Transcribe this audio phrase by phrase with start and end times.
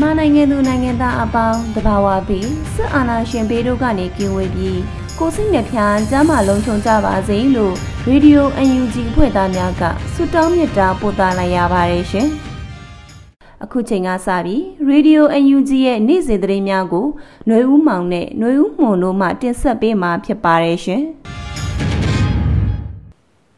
[0.02, 4.80] မာနိုင်ငံသူနိုင်ငံသားအပေါင်းတဘာဝပြီးစစ်အာဏာရှင်ဘေးတို့ကနေကင်းဝေးပြီး
[5.18, 7.74] ကိုစိတ်နှဖျားစမ်းမလုံးချုံကြပါစေလို့
[8.08, 12.28] ရေဒီယို UNG ဖွဲ့သားများကဆုတောင်းမေတ္တာပို့သလိုက်ရပါတယ်ရှင်။
[13.64, 17.06] အခုချိန်ကစပြီးရေဒီယို UNG ရဲ့နေ့စဉ်သတင်းများကို
[17.46, 21.02] ຫນွေဦးမောင်နဲ့ຫນွေဦးမှုန်တို့မှတင်ဆက်ပေးမှာဖြစ်ပါတယ်ရှင်။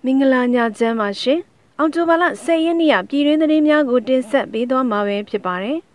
[0.04, 1.38] မင်္ဂလာညချမ်းပါရှင်။
[1.78, 5.78] အောက်တိုဘာလ10ရက်နေ့ကပြည်တွင်းသတင်းများကိုတင်ဆက်ပေးသွားမှာပဲဖြစ်ပါတယ်။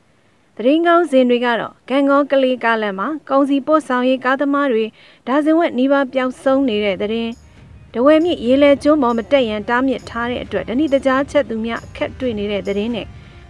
[0.61, 4.85] သတင်းကောင်းစင်တွေကတော့ဂန်ကောကလေးကားလမ်းမှာကုံစီပို့ဆောင်ရေးကားသမားတွေ
[5.27, 7.31] ဒါဇင်ဝက်နီးပါးပျောက်ဆုံးနေတဲ့သတင်း။
[7.95, 13.07] တဝဲမြစ်ရေလဲကျွန်းပေါ်မတက်ရန်တားမြစ်ထားတဲ့အတွက်တဏိတကြားချက်သူများအခက်တွေ့နေတဲ့သတင်းနဲ့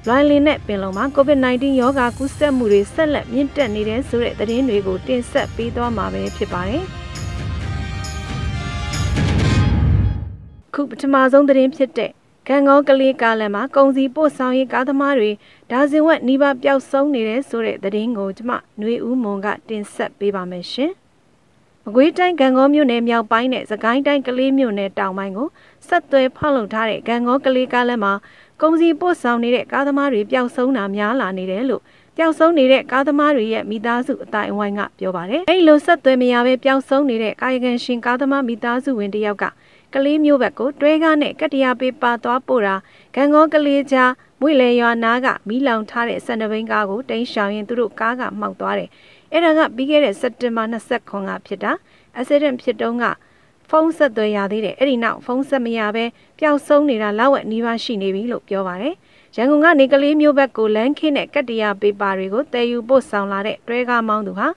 [0.06, 6.84] လွိုင်းလင်းနဲ့ပင်လုံမှာ COVID-19 ရောဂါကူးစက်မှုတွေဆက်လက်မြင့်တက်နေတဲ့ဆိုတဲ့သတင်းတွေကိုတင်ဆက်ပေးသွားမှာပဲဖြစ်ပါတယ်။
[10.74, 12.10] ခုပထမဆုံးသတင်းဖြစ်တဲ့
[12.50, 15.30] ကံကောကလေးကားလမ်းမှာကုံစီပို့ဆောင်ရေးကားသမားတွေ
[15.70, 20.92] ဒါဇင်ဝက်နီးပါးပျောက်ဆုံးနေတဲ့ဆိုတဲ့သတင်းကိုကျမຫນွေဦးမွန်ကတင်ဆက်ပေးပါမယ်ရှင်။
[21.84, 25.48] မကွေးတိုင်းကံကောမြို့နယ်မြောက်ပိုင်းနဲ့စကိုင်းတိုင်းကလေးမြို့နယ်တောင်ပိုင်းကို
[25.88, 28.12] ဆက်သွဲဖောက်လုပ်ထားတဲ့ကံကောကလေးကားလမ်းမှာ
[28.62, 31.82] ကုံစီပို့ဆောင်နေတဲ့ကားသမားတွေပျောက်ဆုံးတာများလာနေတယ်လို့
[32.16, 39.44] ပျောက်ဆုံးနေတဲ့ကားသမားတွေရဲ့မိသားစုအတိုင်းအဝိုင်းကပြောပါတယ်။အဲဒီလိုဆက်သွဲမရဘဲပျောက်ဆုံးနေတဲ့ကာယကံရှင်ကားသမားမိသားစုဝင်တစ်ယောက်က
[39.94, 42.74] ကလေးမျိုးဘက်ကိုတွဲကားနဲ့ကတ္တရာပေးပါသွားပို့တာ
[43.14, 44.10] ဂန်ကောကလေးကြား
[44.40, 48.88] မွေလေရွာနားကမီးလောင်ထားတဲ့စန္ဒဘိန်းကားကိုတိန်းရှောင်ရင်သူတို့ကားကမှောက်သွားတယ်။
[49.32, 51.72] အဲ့ဒါကပြီးခဲ့တဲ့စက်တင်ဘာ29ကဖြစ်တာ။
[52.18, 53.04] accident ဖြစ်တုန်းက
[53.70, 56.04] ဖုန်းဆက်သွယ်ရသေးတယ်။အဲ့ဒီနောက်ဖုန်းဆက်မရဘဲ
[56.38, 58.94] ပျောက်ဆုံးနေတာလောက်ဝက်နီးပါးရှိနေပြီလို့ပြောပါတယ်။
[59.36, 64.48] ရန်ကုန်ကနေကလေးမျိုးဘက်ကိုလမ်းခင်းတဲ့ကတ္တရာပေးပါတွေကိုတည်ယူပို့ဆောင်လာတဲ့တွဲကားမောင်းသူဟာ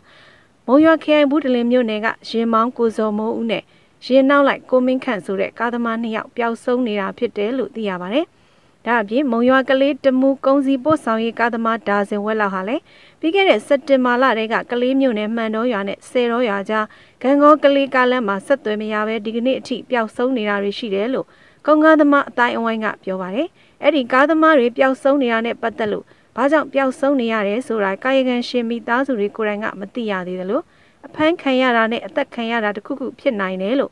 [0.68, 3.64] မုံရွာခရိုင်ဘူးတလင်မြို့နယ်ကရင်မောင်းကိုစော်မိုးဦးနဲ့
[4.06, 8.26] ရင်နောက်လိုက်ကိုမင်းခန့်ဆိုတဲ့ကားသမားနှစ်ယောက်ပျောက်ဆုံးနေတာဖြစ်တယ်လို့သိရပါတယ်။
[8.86, 12.82] ဒါအပြင်မုံရွာကလေးတမူကုန်းစီပို့ဆောင်ရေးကားသမားဒါဇင်ဝက်လောက်ဟာလည်း
[13.20, 16.86] ပြီးခဲ့တဲ့စက်တင်ဘာလတည်းကကလေးမြို့နယ်မှန်တော်ရွာနဲ့ဆယ်တော်ရွာကြား
[17.22, 21.28] ဂန်ကောကလေးကားလမ်းမှာဆက်သွယ်မရဘဲဒီကနေ့အထိပျောက်ဆုံးနေတာတွေရှိတယ်လို့
[21.66, 23.48] ကုန်းကားသမားအတိုင်းအဝိုင်းကပြောပါတယ်။
[23.84, 30.62] အဲ့ဒီကားသမားတွေပျောက်ဆုံးနေတာနဲ့ပတ်သက်လို့ဘာကြောင့်ပျောက်ဆုံးနေရတယ်ဆိုတာကာယကံရှင်မိသားစုတွေကိုယ်တိုင်ကမသိရသေးသလို
[31.06, 33.92] အဖမ်းခံရတာနဲ့အသက်ခံရတာတခုခုဖြစ်နိုင်တယ်လို့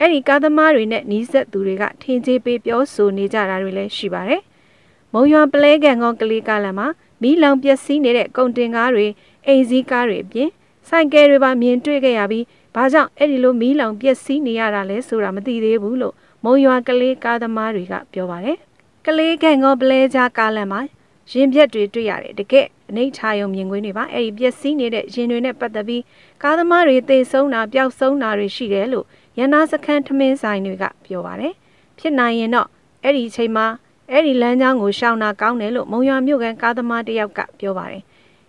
[0.00, 4.40] အဲ့ဒီကားသမားတွေနဲ့နီးစပ်သူတွေကထင်ကြီးပေးပြောဆိုနေကြတာတွေလည်းရှိပါတယ်။
[5.12, 6.88] မုံရွာပလဲကန်ကောကလေးကားလမ်းမှာ
[7.22, 9.06] မီးလောင်ပျက်စီးနေတဲ့ကုန်တင်ကားတွေ
[9.46, 10.48] အိမ်စည်းကားတွေအပြင်
[10.88, 12.44] ဆိုင်ကယ်တွေပါမြင်တွေ့ခဲ့ရပြီး
[12.74, 18.56] ဘာကြောင့်အဲ့ဒီလိုမီးလောင်ပျက်စီးနေရတာလဲဆိုတာမသိသေးဘူးလို့မုံရွာကလေးကားသမားတွေကပြောပါတယ်။
[19.06, 20.80] ကလေးကန်ကောပလဲကြားကားလမ်းမှာ
[21.30, 26.02] ရင်ပြက်တွေတွေ့ရတယ်တကယ်အနိဋ္ဌာယုံမြင်ကွင်းတွေပါအဲ့ဒီပျက်စီးနေတဲ့ရင်တွေနဲ့ပတ်သက်ပြီး
[26.42, 29.06] ကားသမားတွေသေဆုံးတာပျောက်ဆုံးတာတွေရှိတယ်လို့
[29.38, 31.54] ရန်နာစခန်းထမင်းဆိုင်တွေကပြောပါတယ်
[31.98, 32.68] ဖြစ်နိုင်ရင်တော့
[33.02, 33.66] အဲ့ဒီချိန်မှာ
[34.10, 38.02] အဲ့ဒီလမ်းကြောင်းကိုရှောင်တာကောင်းတယ်လို့မုံရွာမြို့ကန်ကားသမားတယောက်ကပြောပါတယ်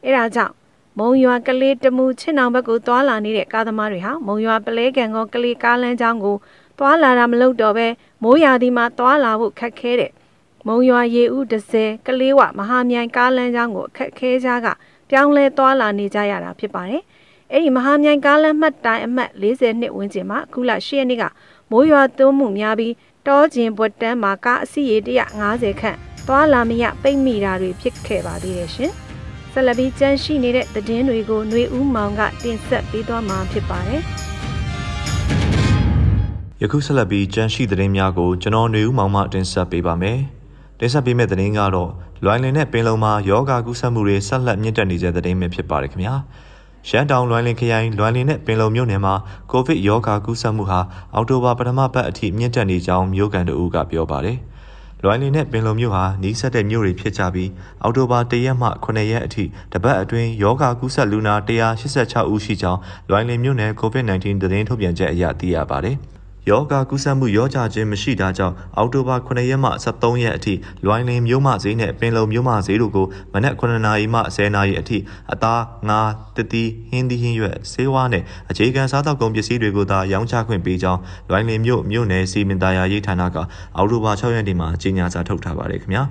[0.04, 0.54] အဲ့ဒါကြောင့်
[1.00, 6.36] မုံရွာကလေးတမူချင်းအောင်ဘက်ကိုသွာလာနေတဲ့ကားသမားတွေဟာမုံရွာပလဲကန်ကောကလေးကားလမ်းကြောင်းကို
[6.80, 7.88] သွာလာတာမလုပ်တော့ပဲ
[8.24, 10.12] မိုးရာသီမှာသွာလာဖို့ခက်ခဲတဲ့
[10.68, 14.68] မုံရွာရေဦးဒဇယ်ကလေးဝမဟာမြိုင်ကားလမ်းကြောင်းကိုအခက်ခဲကြက
[15.10, 17.02] ပြောင်းလဲသွာလာနေကြရတာဖြစ်ပါတယ်။
[17.52, 21.24] အဲ့ဒီမဟာမြိုင်ကားလမ်းမှတ်တိုင်အမှတ်40နှစ်ဝန်းကျင်မှာအခုလ10ရက်နေ့က
[21.72, 22.94] မိုးရွာသွန်းမှုများပြီး
[23.28, 24.98] တောကျင်ပွတ်တန်းမှာကားအစီးရေ
[25.40, 25.98] 150ခန့်
[26.28, 28.92] သွာလာမရပိတ်မိတာတွေဖြစ်ခဲ့ပါသေးတယ်ရှင်။
[29.54, 34.02] ဆက်လက်ပြီးကြန့်ရှိနေတဲ့သတင်းတွေကိုຫນွေဦးမောင်ကတင်ဆက်ပေးသွားမှာဖြစ်ပါတယ်။
[36.62, 40.20] ယခုဆက်လက်ပြီးကြန့်ရှိသတင်းများကိုကျွန်တော်နေဦးမောင်မှတင်ဆက်ပေးပါမယ်။
[40.80, 41.92] တင်ဆက်ပေးမယ့်သတင်းကတော့
[42.24, 46.16] လွိုင်းလင်နဲ့ပင်လုံမှာယောဂါကူးစက်မှုတွေဆက်လက်မြင့်တက်နေတဲ့သတင်းပဲဖြစ်ပါတယ်ခင်ဗျာ။
[46.90, 49.14] ရှမ်းတောင်လွိုင်းလင်ခရိုင်လွိုင်းလင်နဲ့ပင်လုံမြို့နယ်မှာ
[49.52, 50.80] ကိုဗစ်ရောဂါကူးစက်မှုဟာ
[51.14, 54.38] အောက်တိုဘာပထမပတ်အထိမြင့်တက်နေကြောင်းမြို့ကန်တို့ကပြောပါတယ်။
[55.04, 57.50] လွိုင်းလင်နဲ့ပင်လုံမြို့ဟာနီးစပ်တဲ့မြို့တွေဖြစ်ကြပြီး
[57.82, 59.44] အောက်တိုဘာ၁ရက်မှ9ရက်အထိ
[59.74, 62.80] တပတ်အတွင်းယောဂါကူးစက်လူနာ186ဦးရှိကြောင်း
[63.10, 65.98] လွိုင်းလင်မြို့နယ် COVID-19 သတင်းထုတ်ပြန်ချက်အရသိရပါတယ်။
[66.50, 70.54] ယောဂကူးစက်မှုရောကြခြင်းမရှိတာကြောင့်အောက်တိုဘာ9ရက်မှ23ရက်အထိ
[70.86, 74.98] လွိုင်းလင်းမြို့မဈေးနဲ့ပင်လုံမြို့မဈေးတို့ကိုမနက်9နာရီမှ10နာရီအထိ
[75.34, 83.38] အသားငါးတတိဟင်းသီးဟင်းရွက်ဆေးဝါးနဲ့အခြေခံစားသောက်ကုန်ပစ္စည်းတွေကိုသာရောင်းချခွင့်ပေးကြောင်းလွိုင်းလင်းမြို့မြို့နယ်စီမံသားယာရေးဌာနက
[83.78, 86.04] အောက်တိုဘာ6ရက်နေ့မှာကြေညာစာထုတ်ထားပါတယ်ခင်ဗျာ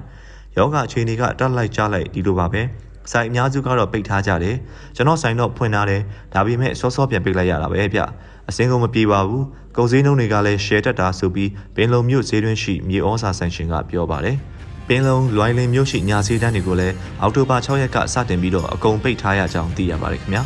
[0.57, 2.63] ယောဂအခြေအနေကတက်လိုက်ကြလိုက်ဒီလိုပါပဲ
[3.13, 4.57] ဆိုင်အများစုကတော့ပိတ်ထားကြတယ်
[4.97, 6.01] ကျွန်တော်ဆိုင်တော့ဖွင့်ထားတယ်
[6.35, 8.01] ဒါပေမဲ့စောစောပြန်ပိတ်လိုက်ရတာပဲဗျ
[8.49, 9.45] အစင်းကုန်မပြေပါဘူး
[9.77, 14.37] ကုန်စည်နှုန်းတွေကလည်း share တက်တာဆိုပြီးပင်လုံမြို့ဈေးတွင်းရှိမြေဩစာဆိုင်ရှင်ကပြောပါတယ်
[14.89, 20.43] ပင်လုံလွိုင်းလင်းမြို့ရှိညာစီတန်းတွေကိုလည်းအောက်တိုဘာ6ရက်ကစတင်ပြီးတော့အကုန်ပိတ်ထားရကြောင်းသိရပါတယ်ခင်ဗျာ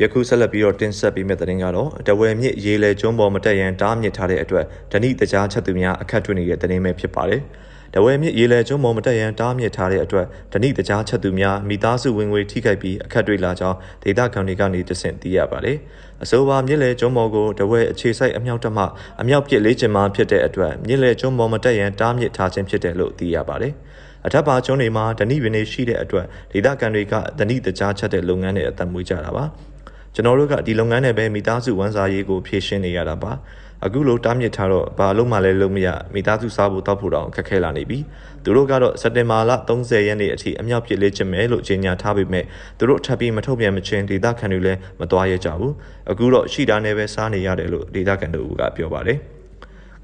[0.00, 7.42] ယခုဆက်လက်ပြီးတော့တင်ဆက်ပေးမယ့်သတင်းကတော့တဝယ်မြစ်ရေလေကျွန်းပေါ်မတက်ရန်တားမြစ်ထားတဲ့အတွက်ဓဏိတကြားချက်သူများအခက်တွေ့နေတဲ့သတင်းပဲဖြစ်ပါတယ်။
[7.94, 15.76] တဝဲမြစ်ရေလဲကျွန်းပေါ်မတက်ရန်တားမြစ်ထားတဲ့အတွက်ဓဏိတကြားချက်သူများမိသားစုဝင်ငွေထိခိုက်ပြီးအခက်တွေ့လာကြောင်းဒေသခံတွေကနေတဆင့်သိရပါတယ်။
[16.22, 18.78] အဆိုပါမြစ်လဲကျွန်းပေါ်ကိုတဝဲအခြေစိုက်အမြောက်တမ
[19.20, 23.72] အမြောက်ပစ်လေးချင်မှဖြစ်တဲ့အတွက်မြစ်လဲကျွန်းပေါ်မတက်ရန်တားမြစ်ထားခြင်းဖြစ်တယ်လို့သိရပါတယ်။
[24.26, 29.46] အထက်ပါကျွန်းတွေမှာဓဏိပင်တွေရှိတဲ့အတွက်ဒေသခံတွေကဓဏိတကြားချက်တဲ့လုပ်ငန်းတွေအသက်မွေးကြတာပါ။
[30.16, 33.32] ကျွန်တော်တို့ကဒီလုပ်ငန်းနဲ့ပဲမိသားစုဝန်စားရေးကိုဖြည့်ရှင်းနေရတာပါ။
[33.84, 37.98] အခုလိုတားမြစ်ထားတော့ဘာလို့မှလည်းလုံးမရမိသားစုစားဖို့တောက်ဖို့တောင်ခက်ခဲလာနေပြီ
[38.44, 42.44] သူတို့ကတော့စက်တင်ဘာလ30ရက်နေ့အထိအမြောက်ပြစ်လေးချင်မယ်လို့ကြေညာထားပေမဲ့
[42.78, 45.74] သူတို့ထပ်ပြီးမထုတ်ပြန်မချင်းဒေသခံတွေလည်းမသွားရကြဘူး
[46.10, 49.18] အခုတော့ရှိတာနဲ့ပဲစားနေရတယ်လို့ဒေသခံတို့ကပြောပါတယ်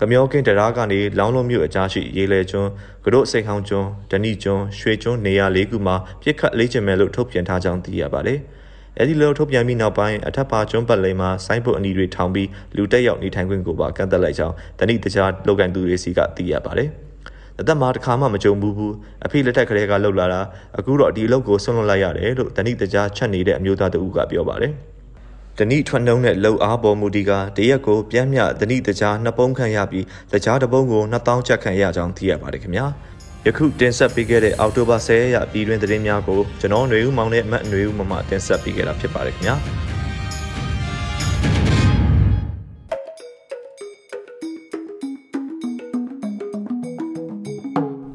[0.01, 2.71] ကမျောကင်းတရားကနေလောင်းလုံးမြို့အကြားရှိရေလေကျွန်း
[3.05, 8.41] ကတို့စိတ်ဟောင်းကျွန်းဒဏိကျွန်းရွှေကျွန်းနေရာလေးခုမှာပြစ်ခတ်လေးချင်မယ်လို့ထုတ်ပြန်ထားကြောင်းသိရပါတယ်။
[9.01, 16.89] အဲဒီလိုထုတ်ပြန်ပြီးနောက်ပိုင်းအထက်ပါကျွန်းပတ်လိမ်မှာဆိုင်းပုတ်အနီတွေထောင်ပြီးလူတက်ရောက်နေထိုင်ခွင့်ကိုပါကန့်သက်လိုက်ကြောင်းတဏိတခြားလောက်ကန်သူတွေစီကသိရပါတယ်။
[17.61, 18.95] အသက်မှာတစ်ခါမှမကြုံဘူးဘူး
[19.25, 20.41] အဖေလက်ထက်ကလေးကလှုပ်လာတာ
[20.79, 24.73] အခုတော့ဒီအလုပ်ကိုဆွန့်လွတ်လိုက်ရတယ်လို့တဏိတခြားချက်နေတဲ့အမျိုးသားတဦးကပြောပါတယ်။
[25.59, 32.87] တဏိထွက်နှုံးတဲ့လှုပ်အားပေါ်မူဒီကတရက်ကိုပြမ်းမြတဏိတခြားနှစ်ပုံးခန့်ရပြီးတခြားတစ်ပုံးကို2000ချက်ခန့်ရကြောင်းသိရပါတယ်ခင်ဗျာ။
[33.46, 39.56] ယခုတင်ဆက်ပေးခဲ့တဲ့အောက်တိုဘာ10ရက်ပြည်တွင်သတင်းများကိုကျွန်တော်ຫນွေဦးမောင်နဲ့အမတ်ຫນွေဦးမမတင်ဆက်ပေးခဲ့တာဖြစ်ပါတယ်ခင်ဗျာ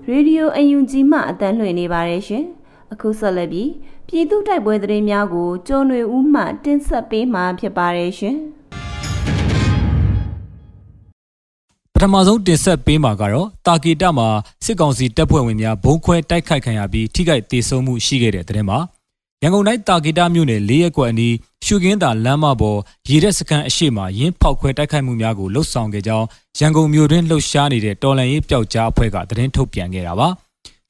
[0.08, 2.44] ရေဒီယိုအယူဂျီမှအတန်းလွှင့်နေပါတယ်ရှင်
[2.92, 3.70] အခုဆက်လက်ပြီး
[4.08, 8.36] ပြည်သူတိုက်ပွဲသတင်းများကိုကျော်ຫນွေဦးမှတင်ဆက်ပေးမှာဖြစ်ပါတယ်ရှင်
[11.99, 14.27] ပထမဆုံးတင်ဆက်ပေးမှာကတော့တာကီတမှာ
[14.65, 18.77] စစ်ကောင်စီတပ်ဖွဲ့ဝင်များဘုံခွဲတိုက်ခိုက်ခံရပြီးထိခိုက်ဒေဆုံးမှုရှိခဲ့တဲ့တဲ့မှာ
[19.43, 21.33] ရန်ကုန်တိုင်းတာကီတမြို့နယ်၄ရက်ကွက်အနီး
[21.65, 22.79] ရှုကင်းသာလမ်းမပေါ်
[23.09, 26.25] ရေရက်စခန်းအရှိမရင်းဖောက်ခွဲတိုက်ခိုက်မှုများကိုလှုပ်ဆောင်ခဲ့ကြောင်း
[26.59, 30.27] ရန်ကုန်မြို့တွင်လှုပ်ရှားနေတဲ့တော်လန်ရေးပျောက်ကြားအဖွဲ့ကသတင်းထုတ်ပြန်ခဲ့တာပါ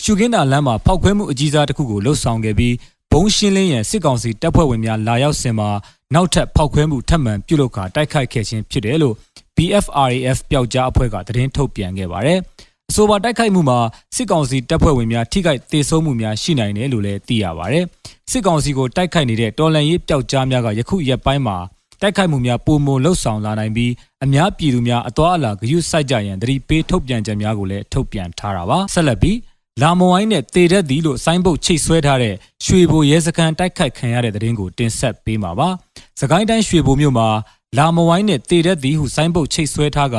[0.03, 2.73] ရှုကင်းသာလမ်းမှာဖောက်ခွဲမှုအကြီးစားတစ်ခုကိုလှုပ်ဆောင်ခဲ့ပြီး
[3.11, 5.69] ဘုံရှင်းလင်းရန်စစ်ကောင်စီတပ်ဖွဲ့ဝင်များလာရောက်စင်မှာ
[6.13, 9.15] နောက်ထပ်ဖောက်ခွဲမှုထပ်မံပြုလုပ်ကာတိုက်ခိုက်ခဲ့ခြင်းဖြစ်တယ်လို့
[9.57, 12.39] BFRAF ပျောက်ကြားအဖွဲ့ကသတင်းထုတ်ပြန်ခဲ့ပါတယ်။
[12.89, 13.79] အဆိုပါတိုက်ခိုက်မှုမှာ
[14.15, 17.85] စစ်ကောင်စီတပ်ဖွဲ့ဝင်များထိခိုက်ဒေဆုံးမှုများရှိနိုင်တယ်လို့လည်းသိရပါတယ်။
[18.31, 21.57] စစ်ကောင်စီကိုတိုက်ခိုက်နေတဲ့တော်လန်ရေးပျောက်ကြားများကယခုရက်ပိုင်းမှာ
[22.01, 23.91] တိုက်ခိုက်မှုများပုံမလှုပ်ဆောင်လာနိုင်ပြီး
[24.25, 29.37] အများပြည်သူများအသွားအလာဂရုစိုက်ကြရန်တတိပေးထုတ်ပြန်ချက်များကိုလည်းထုတ်ပြန်ထားတာပါဆက်လက်ပြီး
[29.81, 32.35] လာမဝိုင်းနဲ့တေရက်သည်လို့ဆိုင်းဘုတ်ချိတ်ဆွဲထားတဲ့
[32.65, 35.69] ရွှေဘိုရဲစခန်းတိုက်ခိုက်ခံရတဲ့တဲ့ရင်ကိုတင်ဆက်ပေးမှာပါ။
[36.21, 37.27] စကိုင်းတိုင်းရွှေဘိုမြို့မှာ
[37.75, 40.17] လာမဝိုင်းနဲ့တေရက်သည်ဟုဆိုင်းဘုတ်ချိတ်ဆွဲထားက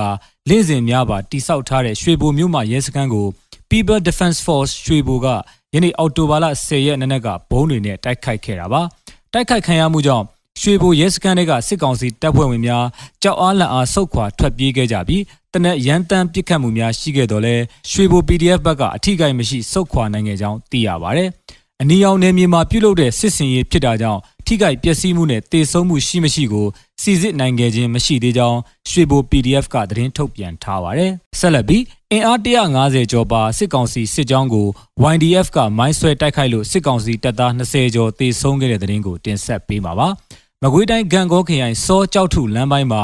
[0.48, 3.26] လင့်စဉ်များပါတိစောက်ထားတဲ့ရွှေဘိုမြို့မှာရဲစခန်းကို
[3.70, 5.26] People Defense Force ရွှေဘိုက
[5.74, 8.82] ယနေ့အောက်တိုဘာလ10ရက်နေ့ကဘုံတွေနဲ့တိုက်ခိုက်ခဲ့တာပါ။
[9.32, 10.24] တိုက်ခိုက်ခံရမှုကြောင့်
[10.60, 12.84] ရွှေဘိုရဲစခန်းတွေကစစ်ကောင်စီတပ်ဖွဲ့ဝင်များ
[13.22, 17.54] ကြောက်အားလန့်အားဆုတ်ခွာထွက်ပြေးခဲ့ကြပြီးတနက်ရန်တမ်းပစ်ခတ်မှုများရှိခဲ့တော့လဲ
[17.90, 21.24] ရွှေဘို PDF ဘက်ကအထိကိမရှိဆုတ်ခွာနိုင်ခဲ့ကြောင်းသိရပါဗျ။
[21.82, 26.66] အနီရောင်နယ်မြေမှာပြုလုပ်တဲ့စစ်စင်ရေးဖြစ်တာကြောင့်ထိခိုက်ပျက်စီးမှုနဲ့တေဆုံးမှုရှိမရှိကို
[27.02, 28.58] စီစစ်နိုင်ခဲ့ခြင်းမရှိသေးကြောင်း
[28.90, 31.82] ရွှေဘို PDF ကသတင်းထုတ်ပြန်ထားပါတယ်။ဆက်လက်ပြီး
[32.12, 32.38] အင်အား
[32.74, 34.66] 150ကျော်ပါစစ်ကောင်စီစစ်ကြောင်းကို
[35.14, 40.08] YDF ကမိုင်းဆွဲတိုက်ခိုက်လို့စစ်ကောင်စီတပ်သား20ကျော်တေဆုံးခဲ့တဲ့သတင်းကိုတင်ဆက်ပေးမှာပါ။
[40.62, 43.02] မကွေးတိုင်းဂံကောခရိုင်စောကြောက်ထုလမ်းပိုင်းမှာ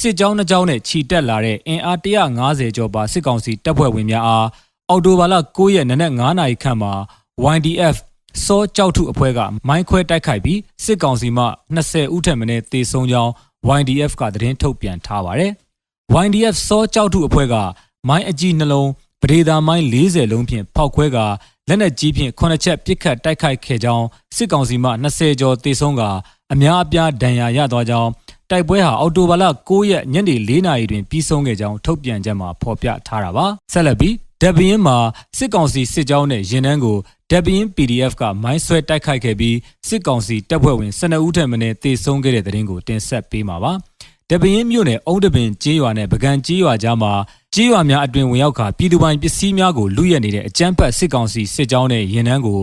[0.00, 4.46] စစ်ကြောင်းနှကြောင်းနဲ့ခြိတက်လာတဲ့အင်အား150ကျော်ပါစစ်ကောင်စီတပ်ဖွဲ့ဝင်များအား
[4.88, 6.92] အော်တိုဘာလ9ရက်နနက်9နာရီခန့်မှာ
[7.56, 7.96] YDF
[8.44, 11.44] စောကြောက်ထုအဖွဲ့ကမိုင်းခွဲတိုက်ခိုက်ပြီးစစ်ကောင်စီမှ
[11.74, 13.30] 20ဦးထက်မနည်းတေဆုံးကြောင်း
[13.78, 15.52] YDF ကသတင်းထုတ်ပြန်ထားပါတယ်။
[16.24, 17.54] YDF စောကြောက်ထုအဖွဲ့က
[18.08, 18.88] မိုင်းအကြီးနှလုံး
[19.22, 21.18] ပဒေသာမိုင်း40လုံးဖြင့်ဖောက်ခွဲက
[21.68, 24.06] လက်နက်ကြီးဖြင့်9ချက်ပစ်ခတ်တိုက်ခိုက်ခဲ့ကြောင်း
[24.36, 26.02] စစ်ကောင်စီမှ20ကျော်တေဆုံးက
[26.52, 28.10] အများအပြားဒဏ်ရာရသွားကြောင်း
[28.50, 34.98] တိုက်ပွဲဟာအော်တိုဘာလ9ရက်ညနေ4နာရီတွင်ပြီးဆုံးခဲ့ကြောင်းထုတ်ပြန်ချက်မှာဖော်ပြထားတာပါဆက်လက်ပြီး ဒက်ဘင်းမှာ
[35.36, 36.98] စစ်ကောင်စီစစ်ကြောင်းနဲ့ရင်နှန်းကို
[37.30, 39.56] ဒက်ဘင်း PDF ကမိုင်းဆွဲတိုက်ခိုက်ခဲ့ပြီး
[39.88, 43.72] စစ်ကောင်စီတပ်ဖွဲ့ဝင်12ဦးထက်မနည်းတေဆုံးခဲ့တဲ့တဲ့ရင်ကိုတင်ဆက်ပေးမှာပါ
[44.30, 47.12] တပင်းမြို့နယ်အုံးတပင်ကျေးရွာနဲ့ပကံကျေးရွာကြားမှာ
[47.54, 52.60] ကျေးရွာများအတွင်ဝင်ရောက်ခါပြည်သူပိုင်ပစ္စည်းများကိုလူရက်နေတဲ့အကြမ်းဖက်စစ်ကောင်စီစစ်ကြောင်းနဲ့ရင်နှန်းကို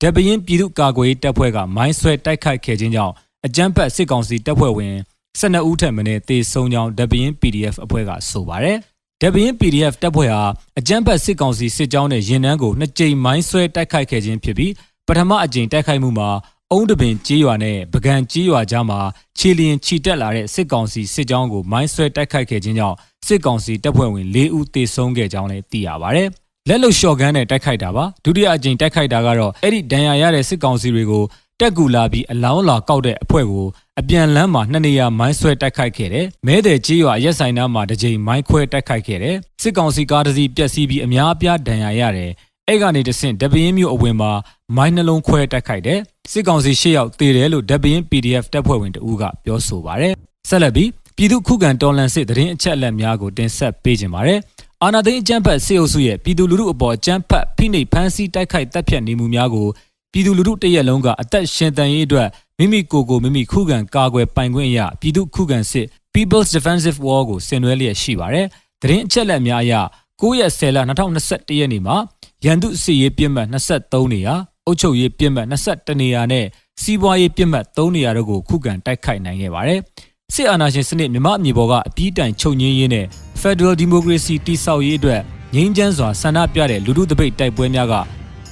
[0.00, 3.12] တပင်းပြည်သူ့ကာကွယ်ရေးတပ်ဖွဲ့ကမိုင်းဆွဲတိုက်ခိုက်ခဲ့ခြင်းကြောင့်
[3.46, 4.94] အကြမ်းဖက်စစ်ကောင်စီတပ်ဖွဲ့ဝင်
[5.40, 8.78] 12ဦးထက်မနည်းတေဆုံးကြောင်းတပင်း PDF အဖွဲ့ကဆိုပါတယ်။
[9.22, 10.42] ဒပင်း PDF တပ်ဖွဲ့ဟာ
[10.78, 14.72] အကြမ်းဖက်စစ်ကောင်စီစစ်ကြောင်းနဲ့ရင်နှန်းကိုနှစ်ကြိမ်မိုင်းဆွဲတိုက်ခိုက်ခဲ့ခြင်းဖြစ်ပြီး
[15.06, 16.28] ပထမအကြိမ်တိုက်ခိုက်မှုမှာ
[16.72, 19.00] အုံးတပင်ကြေးရွာနဲ့ပကံကြေးရွာကြားမှာ
[19.38, 22.96] ခြေလျင်ခြိတက်လာတဲ့စစ်ကောင်စီစစ်ကြောင်းကိုမိုင်းဆွဲတိုက်ခိုက်ခဲ့ခြင်းကြောင့်
[23.26, 26.22] စစ်ကောင်စီတပ်ဖွဲ့ဝင်၄ဦးသေဆုံးခဲ့ကြောင်းလည်းသိရပါဗျ။
[26.68, 31.24] လက်လုံလျှော့ကန်းနဲ့တိုက်ခိုက်တာပါဒုတိယအကြိမ်တိုက်ခိုက်တာကတော့အဲ့ဒီဒဏ်ရာရတဲ့စစ်ကောင်စီတွေကို
[31.60, 33.66] တက်ကူလာပြီးအလောင်းလာကောက်တဲ့အဖွဲ့ကို
[34.00, 42.30] အပြန်လန်းမှာနှစ်နေရာမိုင်းဆွဲတိုက်ခိုက်ခဲ့တယ်။မဲတဲ့ကြီးရွာရက်ဆိုင်နားမှာတစ်ကြိမ်မိုင်းခွဲတိုက်ခိုက်ခဲ့တယ်။စစ်ကောင်စီကားတစ်စီးပျက်စီးပြီးအများအပြားဒဏ်ရာရတယ်။
[42.68, 44.32] အဲ့ကနေတဆင့်တပင်းမျိုးအဝင်မှာ
[44.76, 45.98] မိုင်းနှလုံးခွဲတိုက်ခိုက်တယ်။
[46.32, 50.14] စစ်ကောင်စီရှေ့ရောက်တည်တယ်လို့တပင်း PDF တပ်ဖွဲ့ဝင်တဦးကပြောဆိုပါရယ်။
[50.48, 54.40] ဆက်လက်ပြီးပြည်သူခုခံတော်လှန်စစ်တရင်အချက်အလက်များကိုတင်ဆက်ပေးခြင်းပါရယ်။
[54.82, 59.68] အာနာသိန်းအကြမ်းဖက်စေအုပ်စုရဲ့ပြည်သူလူထုအပေါ်အကြမ်းဖက်ဖိနှိပ်ဖမ်းဆီးတိုက်ခိုက်တပ်ဖြတ်နေမှုများကို
[60.12, 68.46] ပြည်သူလူထုတရက်လုံးကအသက်ရှင်တန်ရေးအတွက်မိမိကိုယ်ကိုမိမိခုခံကာကွယ်ပိုင်ခွင့်ရပြည်သူခုခံစစ် People's Defensive War ကိုဆင်နွှဲလျက်ရှိပါတယ်။
[68.82, 69.74] သတင်းအချက်အလက်များအရ
[70.20, 71.96] 9ရက်10လ2021ရက်နေ့မှာ
[72.44, 74.34] ရန်သူစစ်ရေးပြစ်မှတ်23နေရာ
[74.66, 76.46] အုပ်ချုပ်ရေးပြစ်မှတ်22နေရာနဲ့
[76.82, 79.80] စီးပွားရေးပြစ်မှတ်3နေရာတို့ကိုခုခံတိုက်ခိုက်နိုင်ခဲ့ပါတယ်။
[80.34, 83.06] စစ်အာဏာရှင်စနစ်မြမအမြေပေါ်ကအပြီးတိုင်ချုပ်ငင်းရေးနဲ့
[83.42, 85.20] Federal Democracy တိဆောက်ရေးအတွက်
[85.54, 87.94] ငြိမ်းချမ်းစွာဆန္ဒပြတဲ့လူထုတပိတ်တိုက်ပွဲများက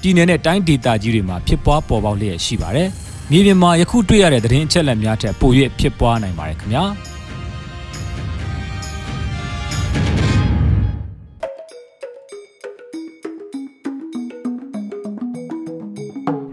[0.06, 2.88] ပြည်내နဲ့တိုင်းဒေသကြီးတွေမှာဖြစ်ပွားပေါ်ပေါက်လျက်ရှိပါတယ်။
[3.30, 6.84] မြေပြင်မှာယခုတွေ့ရတဲ့သတင်းအချက်အလက်များထက်ပို၍ဖြစ်ပွားနိုင်ပါတယ်ခင်ဗျာ။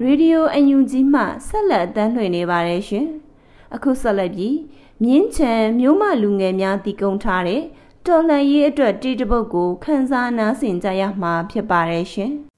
[0.06, 3.08] Radio UNG မှဆက်လက်အသံလွှင့်နေပါတယ်ရှင်။
[3.76, 4.58] အခုဆက်လက်ပြီး
[5.04, 7.62] မြင်းချံမြို့မလူငယ်များတည်ကုံထားတဲ့
[8.06, 12.34] တော်လှန်ရေးအတွက်တီးတပုတ်ကိုခန်းစားနားဆင်ကြရမှာဖြစ်ပါတယ်ရှင်။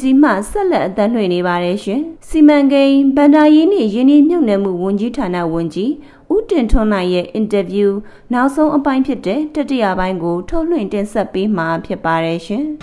[0.00, 5.92] ဒီယို UNG မှဆက်လက်အသံလွှင့်နေပါတယ်ရှင်။စီမံကိန်းဗန္ဒာယင်းနှင့်ယင်းနှိမ့်မြုပ်နှံမှုဝန်ကြီးဌာနဝန်ကြီး
[6.32, 7.96] ဦးတင်ထွန်းနိုင်ရဲ့အင်တာဗျူး
[8.32, 12.64] နောက်ဆုံးအပိုင်းဖြစ်တဲ့တတိယပိုင်းကိုထုတ်လွှင့်တင်ဆက်ပေးမှာဖြစ်ပါတယ်ရှင်။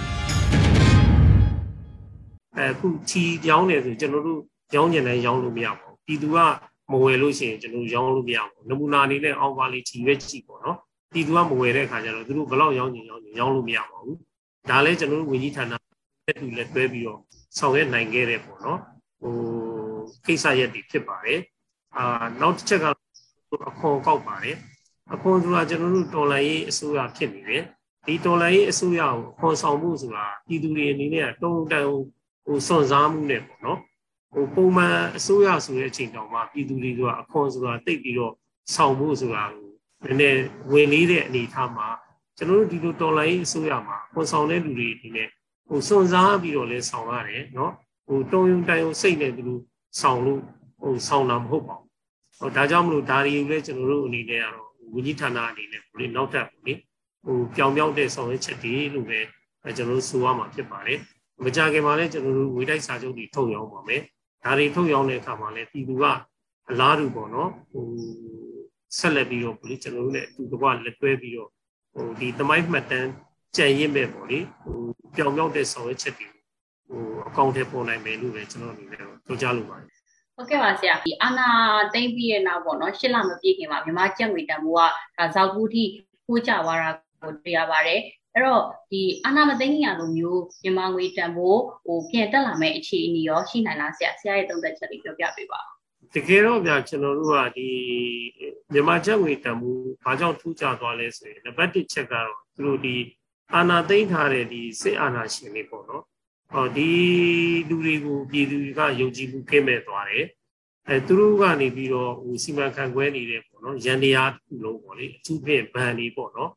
[2.58, 4.40] အခုချီရောင်းတယ်ဆိုကျွန်တော်တို့
[4.76, 6.38] ရောင်းကျင်တိုင်းရောင်းလို့မရပါဘူးပြည်သူက
[6.92, 10.78] မဝယ်လို့ရှိရင်ကျွန်တော်တို့ရောင်းလို့မရဘူးနမူနာအနေနဲ့အောက်ပါလေးချီပဲချီပေါ့နော်
[11.14, 14.18] ပြည်သူကမဝယ်တဲ့အခါကျတော့သူတို့ဘယ်လောက်ရောင်းကျင်ရောင်းကျင်ရောင်းလို့မရပါဘူး
[14.70, 15.87] ဒါလည်းကျွန်တော်တို့ဝန်ကြီးဌာန
[16.28, 17.20] လက်တူလက်တွဲပြီးတော့
[17.58, 18.80] ဆောင်ရွက်နိုင်ခဲ့တဲ့ပေါ့နော်
[19.22, 19.36] ဟို
[20.26, 21.40] ကိစ္စရက်တွေဖြစ်ပါတယ်
[21.98, 22.98] အာနောက်တစ်ချက်ကတော့
[23.70, 24.58] အခွန်ကောက်ပါတယ်
[25.14, 27.64] အခွန်ဆိုတာကျွန်တော်တို့တော်လိုင်းရေးအစိုးရဖြစ်နေတယ်
[28.06, 31.86] ဒီတော်လိုင်းရေးအစိုးရကိုအခွန်ဆောင်မှုဆိုတာပြည်သူတွေအနေနဲ့တုံးတန်
[32.46, 33.80] ဟိုစွန့်စားမှုနဲ့ပေါ့နော်
[34.34, 38.34] ဟိုပုံမှန်အစိုးရဆိုတဲ့အချိန်တောင်မှပြည်သူတွေကအခွန်ဆိုတာတိတ်ပြီးတော့
[38.76, 39.68] ဆောင်မှုဆိုတာကို
[40.06, 41.88] နည်းနည်းဝင်လေးတဲ့အနေအထားမှာ
[42.38, 45.30] ကျွန်တော်တို့ဒီလိုတော်လိုင်းအစိုးရမှာခွန်ဆောင်တဲ့လူတွေဒီနဲ့
[45.68, 47.74] ဟိုစွန့်စားပြီးတော့လဲဆောင်ရတယ်နော်
[48.08, 49.62] ဟိုတုံယုံတိုင်ယုံစိတ်နဲ့သူတို့
[50.02, 50.42] ဆောင်လို့
[50.82, 51.88] ဟိုဆောင်တာမဟုတ်ပါဘူး
[52.40, 56.74] ဟိုဒါကြောင့်မလို့ဒါတွေကိုလည်းကျွန်တော်တို့အနေနဲ့ကတော့ဝန်ကြီးဌာနအနေနဲ့ကိုလေနောက်ထပ်ကိုလေ
[57.26, 59.20] ဟိုပြောင်ပြောင်းတဲ့ဆောင်ရွက်ချက်တွေလို့ပဲ
[59.78, 61.00] ကျွန်တော်တို့ဆိုရမှာဖြစ်ပါတယ်
[61.44, 64.02] မကြခင်မှာလည်းကျွန်တော်တို့ဝေတိုက်စာချုပ်တွေထုတ်ရောင်းပါမယ်
[64.44, 66.04] ဒါတွေထုတ်ရောင်းတဲ့အခါမှာလည်းပြည်သူက
[66.70, 67.86] အလားတူပေါ့နော်ဟို
[68.98, 71.50] ဆက်လက်ပြီးတော့ကိုလေကျွန်တော်တို့လည်းအတူတကွလက်တွဲပြီးတော့
[71.94, 73.10] ဟိုဒီသမိုင်းမှတ်တမ်း
[73.56, 74.78] ကြံရင့်မဲ့ပေါ့လေဟို
[75.16, 76.28] ပြောင်ပြောင်းတဲ့ဆောင်ရွက်ချက်တွေ
[76.88, 79.88] ဟိုအကောင့်ထဲပေါ်နိုင်မယ်လို့လည်းကျွန်တော်အနေနဲ့ပြောကြားလိုပါတယ်
[80.36, 81.50] ဟုတ်ကဲ့ပါဆရာဒီအာနာ
[81.94, 84.82] တိမ့်ပြီးတဲ့နောက်ပေါ့နော်ရှစ်လမပြည့်ခင်မှာမြန်မာကျပ်ငွေတန်ဖိုးက
[85.18, 85.84] ဒါဇောက်ကူးထိ
[86.28, 86.90] ပိုးကျသွားတာ
[87.22, 88.00] ကိုတွေ့ရပါတယ်
[88.34, 95.78] အဲ့တော့ဒီအာနာမသိန်းရလိုမျိုးမြန်မာငွေတန်ဖိုးဟိုပြန်တက်လာမယ့်အခြေအနေရောရှိနိုင်လားဆရာဆရာရဲ့သုံးသပ်ချက်လေးပြောပြပေးပါဦး
[96.16, 97.70] တကယ်တော့ဗျာကျွန်တော်တို့ကဒီ
[98.74, 102.96] မြန်မာချက်ငွေတန်ဖိုးဘာကြောင့်ထူးခြားသွားလဲဆိုရင်နံပါတ်1ချက်ကတော့သူတို့ဒီ
[103.56, 106.04] အာနာသိမ်းထားတဲ့ဒီစစ်အာဏာရှင်တွေပေါ့နော်
[106.52, 106.92] ဟောဒီ
[107.70, 110.26] လူတွေကိုပြည်သူကယုံကြည်မှုကင်းမဲ့သွားတယ်
[110.90, 116.52] အဲသူတို့ကနေပြီးတော့ဟိုစီမံခန့်ခွဲနေတဲ့ပေါ့နော်ရန်တရားတစ်ခုလုံးပေါ့လေအထူးဖြင့်ဗန်တွေပေါ့နော်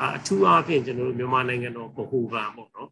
[0.00, 2.88] အာအထူးအားဖြင့်ကျွန်တော်တို့မြန်မာနိုင်ငံတော်ဗဟိုဘဏ်ပေါ့နော်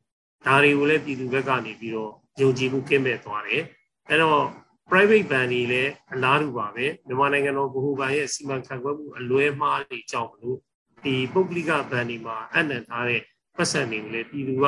[0.46, 3.62] ဒါတွေကိုလည်းပြည်သူဘက်ကနေပြီးတော့ယုံကြည်မှုကင်းမဲ့သွားတယ်
[4.08, 4.42] အဲတော့
[4.90, 10.58] private ဘဏ်တွေလည်းအလားတူပါပဲမြန်မာနိုင်ငံတော်ဗဟိုဘဏ်ရဲ့စီမံခန့်ခွဲမှုအလွဲမှားတွေကြောင့်မလို့
[11.04, 13.22] ဒီပုဂ္ဂလိကဘဏ်တွေမှာအနံ့ထားတဲ့
[13.56, 14.66] ပတ်စံတွေကိုလည်းပြည်သူက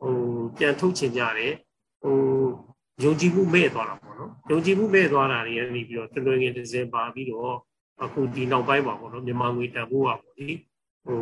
[0.00, 0.14] ဟို
[0.58, 1.52] ပြန်ထုတ်ချင်ကြတယ်
[2.02, 2.16] ဟို
[3.04, 7.54] ယုံကြည်မှုမဲ့သွားတာပေါ့နော်ယုံကြည်မှုမဲ့သွားတာတွေကနေပြီးတော့တလွင်ငင်တစ်စင်ပါပြီးတော့
[8.04, 10.48] အခုဒီနောက်ပိုင်းပါပေါ့နော်မြန်မာငွေတန်ဖိုးอ่ะပေါ့လေ
[11.06, 11.18] ဟို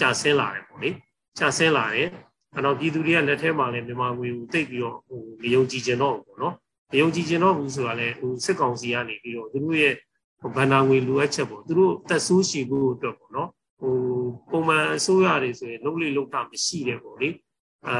[0.00, 0.90] ကြာဆင်းလာတယ်ပေါ့လေ
[1.38, 2.08] ကြာဆင်းလာတယ်
[2.54, 6.54] အဲ့တော့ပြည်သူတွေကလက်ထဲမှာလည်းမြန်မာငွေကိုတိတ်ပြီးတော့ဟိုမယုံကြည်ကြတော့ဘူးပေါ့နော်
[6.92, 9.94] မယုံကြည်ကြတော့ဘူးဆိုတာလည်းဟိုစစ်ကောင်စီကနေပြီးတော့သူတို့ရဲ့
[10.56, 13.48] ဗန္ဒာငွေလိုအပ်ချက်ပေါ့သူတို့တက်ဆိုးရှိဖို့အတွက်ပေါ့နော်
[13.80, 13.94] ဟို
[14.50, 17.28] ပုံမှန်အစိုးရတွေဆိုရင်လုံးလေလုံးတာမရှိတယ်ပေါ့လေ
[17.88, 17.96] အာ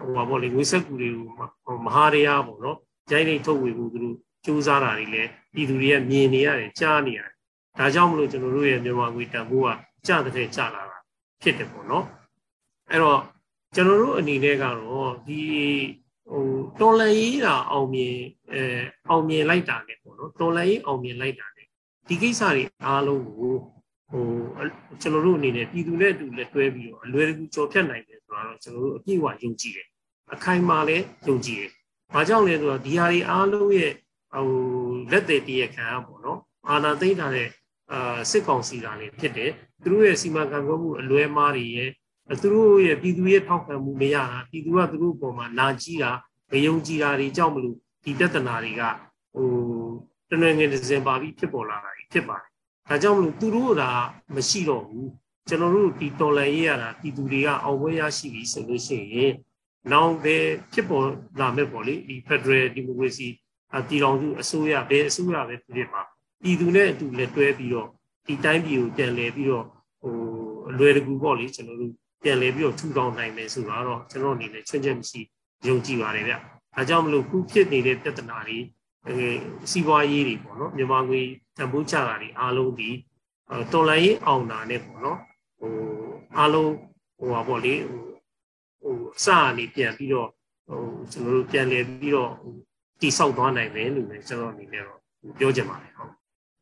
[0.00, 2.78] ဟိုပါပေါ့လေငွေဆက်ကူတွေကိုမဟာတရားပေါ့နော်
[3.10, 7.30] ဂျိုင်းနေထုတ်ဝေဖို့သူတို့စူးစမ်းတာတွေလည်းပြည်သူတွေကမြင်နေရတယ်ကြားနေရတယ်
[7.78, 9.68] ဒါကြောင့်မလို့ကျွန်တော်တို့ရဲ့မြန်မာငွေတန်ဖိုးက
[10.06, 10.98] ကျတဲ့ကျလာတာ
[11.42, 12.04] ဖြစ်တယ်ပေါ့နော်
[12.90, 13.20] အဲ့တော့
[13.74, 15.40] ကျွန်တော်တို့အနေနဲ့ကတော့ဒီ
[16.30, 16.44] ဟို
[16.80, 18.16] တော်လန်ရေးတာအောင်မြင်
[18.52, 18.62] အဲ
[19.10, 21.62] အောင်မြင်လိုက်တာ ਨੇ ပေါ့နော်တော်လန်ရေးအောင်မြင်လိုက်တာ ਨੇ
[22.08, 23.54] ဒီကိစ္စတွေအားလုံးကို
[24.12, 24.26] ဟို
[25.00, 29.88] ကျွန်တော်တို့အနေနဲ့ပြည်သူနဲ့အတူလက်တွဲပြီးတော့အလွယ်တကူကြော်ဖြတ်နိုင်တယ်ဆိုတာတော့ကျွန်တော်တို့အပြည့်အဝယုံကြည်တယ်
[30.34, 31.70] အခိုင်အမာလည်းယုံကြည်တယ်။
[32.14, 33.92] ဘာကြောင့်လဲဆိုတော့ဒီဟာတွေအားလုံးရဲ့
[34.34, 34.46] ဟို
[35.10, 37.48] လက်သေးတရခံပေါ့နော်အာနာသိမ့်ထားတဲ့
[37.92, 39.50] အာစစ်ကောင်စီသားတွေဖြစ်တယ်
[39.82, 41.90] သူတို့ရဲ့စီမံခန့်ခွဲမှုအလွဲမားတွေရဲ့
[42.42, 46.10] သူတို့ရဲ့ပြည်သူရဲ့ထောက်ခံမှုမရတာပြည်သူကသူတို့ပေါ်မှာနာကြီးတာ
[46.50, 48.82] မယုံကြည်တာတွေကြောင့်မလို့ဒီပြဿနာတွေက
[49.34, 49.48] ဟို
[50.30, 52.51] တနင်္ဂနွေဒဇင်ဘာပြီးဖြစ်ပေါ်လာတာဖြစ်ပါတယ်
[52.88, 53.82] ဒါကြောင့်မလို့သူတို့က
[54.34, 55.10] မရှိတော့ဘူး
[55.48, 59.32] ကျွန်တော်တို့ဒီတော်လန်ရေးရတာပြည်သူတွေကအောင်ပွဲရရှိပြီဆိုလို့ရှိရင်
[59.92, 60.36] နောင်ပဲ
[60.72, 61.06] ဖြစ်ပေါ်
[61.40, 63.28] လာမဲ့ပေါ့လေဒီ Federal Democracy
[63.88, 66.02] ပြည်တော်စုအစိုးရဘယ်အစိုးရပဲဖြစ်ဖြစ်ပါ
[66.42, 67.88] ပြည်သူနဲ့အတူလက်တွဲပြီးတော့
[68.26, 69.66] ဒီတိုင်းပြည်ကိုပြန်လဲပြီးတော့
[70.02, 70.14] ဟို
[70.70, 71.92] အလွယ်တကူပေါ့လေကျွန်တော်တို့
[72.22, 75.20] ပြန်လဲပြီးတော့ထူထောင်နိုင်မယ်ဆိုတော့ကျွန်တော်အနေနဲ့ချွင်းချက်မရှိ
[75.68, 76.34] ယုံကြည်ပါတယ်ဗျ။
[76.74, 78.58] ဒါကြောင့်မလို့ခုဖြစ်နေတဲ့ပြဿနာတွေ
[79.08, 79.16] အဲ
[79.70, 81.20] စီးပွားရေးတွေပေါ့နော်မြန်မာငွေ
[81.56, 82.90] တန်ဖိုးချတာတွေအားလုံးဒီ
[83.72, 85.18] တော်လိုင်းရေးအောင်တာနဲ့ပေါ့နော်
[85.60, 85.72] ဟို
[86.38, 86.72] အားလုံး
[87.18, 88.02] ဟိုပါပေါ့လေဟို
[88.82, 90.28] ဟိုအစအနေပြန်ပြီးတော့
[90.68, 90.80] ဟို
[91.12, 92.32] ကျွန်တော်တို့ပြန်လဲပြီးတော့
[93.00, 95.00] တိဆောက်သွားနိုင်မယ်လို့လည်းကျွန်တော်အနေနဲ့တော့
[95.38, 96.10] ပြောချင်ပါတယ်ဟုတ်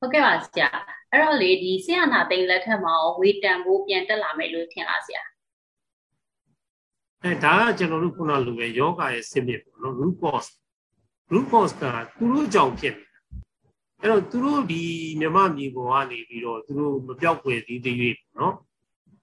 [0.00, 0.68] ဟုတ်ကဲ့ပါဆရာ
[1.11, 5.22] အဲ့တော့လေဒီဆီယနာသိန်းလက်ထက်မှာဝေတန်ဖို့ပြန်တက်လာမယ်လို့ထင်လားဆရာ
[7.24, 10.50] အဲဒါကကျွန်တော်တို့ခုနလိုပဲယောဂရဲ့စစ်မြစ်ပေါ့နော် root cause
[11.32, 11.82] root cause က
[12.18, 13.18] သူတို့ကြောင့်ဖြစ်နေတာ
[14.00, 14.82] အဲ့တော့သူတို့ဒီ
[15.20, 18.54] မြမမြေပေါ်ကနေပြီးတော့သူတို့မပြောက်ွယ်သေးသေး၍ပေါ့နော်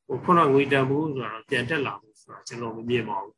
[0.08, 3.36] ဟိုခုနငွေတန်ဖို့ဆိုတာပြန်တက်လာဖို့ဆိုတာကျွန်တော်မမြင်ပါဘူး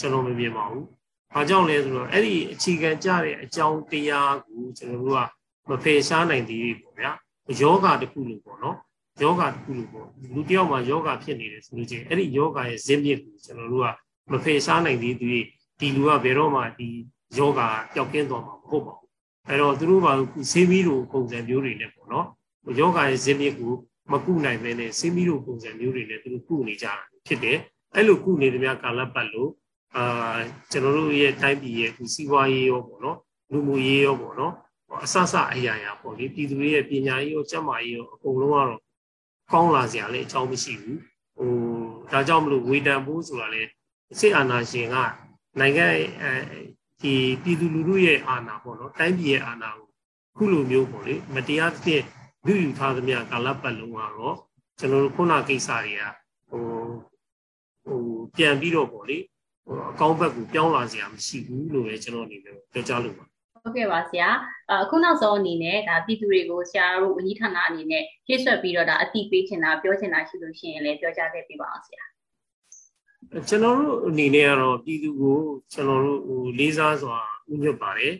[0.00, 0.86] ကျွန်တော်မမြင်ပါဘူး
[1.32, 7.12] ဘာကြောင့်လဲဆိုတော့အဲ့ဒီအခြေခံကြတဲ့အကြောင်းတရားကိုကျွန်တော်တို့ကမဖယ်ရှားနိုင်သေးဘူးပေါ့ဗျာ
[7.60, 8.76] ယောဂတစ်ခုလို့ပေါ့နော်
[9.22, 13.88] ယောဂတစ်ခုလို့ပေါ့လူတယောက်မှာယောဂဖြစ်နေတယ်ဆိုလို့ချင်းအဲ့ဒီယောဂရဲ့ဇင်းမြစ်ကိုကျွန်တော်တို့က
[14.32, 15.26] မဖယ်ရှားနိုင်သေးသူ
[15.80, 16.88] ဒီလူကဘယ်တော့မှဒီ
[17.38, 17.60] ယောဂ
[17.94, 19.10] ပျောက်ကင်းသွားမှာမဟုတ်ပါဘူး
[19.48, 20.08] အဲ့တော့သူတို့က
[20.50, 22.26] ဆေးမီးလိုပုံစံမျိုးတွေနဲ့ပေါ့နော်
[22.80, 23.72] ယောဂရဲ့ဇင်းမြစ်ကို
[24.12, 26.92] မကုနိုင်ပဲနဲ့ဆေးမီးလိုပုံစံမျိုးတွေနဲ့သူတို့ကုနေကြတာ
[27.26, 27.58] ဖြစ်တယ်
[27.94, 29.50] အဲ့လိုကုနေတဲ့များကာလပတ်လို့
[29.96, 30.38] အာ
[30.70, 33.18] ကျွန်တော်တို့ရဲ့တိုင်းပြည်ရဲ့ဒီစီးပွားရေးရောပေါ့နော်
[33.52, 34.52] လူမှုရေးရောပေါ့နော်
[35.04, 38.80] အဆဆအရာရာပေါ့လေပြည်သူတွေရဲ့ပညာရေးရောကျန်းမာရေးရောအကုန်လုံးကတော့
[39.52, 41.00] ကောင်းလာစရာလည်းအကြောင်းမရှိဘူး
[41.36, 41.50] ဟို
[42.12, 43.62] ဒါကြောင့်မလို့ဝေတန်ဖို့ဆိုတာလေ
[44.18, 44.96] စစ်အာဏာရှင်က
[45.60, 45.86] နိုင်ငံ
[46.22, 46.32] အဲ
[47.02, 49.88] ဒီပြည်သူလူထုရဲ့အာဏာပေါ့နော်တိုင်းပြည်ရဲ့အာဏာကို
[50.36, 52.02] ခုလိုမျိုးပေါ့လေမတရားသဖြင့်
[52.46, 54.36] လူယူထားသမျှကာလပတ်လုံးကတော့
[54.78, 56.02] ကျွန်တော်တို့ခုနကိစ္စတွေက
[56.50, 56.62] ဟို
[57.86, 58.00] ဟို
[58.36, 59.18] ပြန်ပြီးတော့ပေါ့လေ
[59.66, 63.24] ဟိုအကောင့်ဘက်ကိုပြောင်းလာစရာမရှိဘူးလို့ပဲကျွန်တော်အနေနဲ့ပြောကြားလို့ပါ
[63.64, 64.28] ဟုတ်ကဲ့ပါဆရာ
[64.70, 72.04] အခုနောက်ဆုံးအနေနဲ့ဒါပြည်သူတွေကိုဆရာတို့ဝန်ကြီးဌာနအနေနဲ့ဖြည့်ဆွတ်ပြီးတော့ဒါအတိပေးချင်တာပြောချင်တာရှိလို့ရှိရင်လည်းပြောကြားခဲ့ပြပါအောင်ဆရာ
[73.48, 75.38] ကျွန်တော်တို့အနေနဲ့ကတော့ပြည်သူကို
[75.72, 77.18] ကျွန်တော်တို့ဟိုလေးစားစွာ
[77.52, 78.14] ဥညွတ်ပါတယ်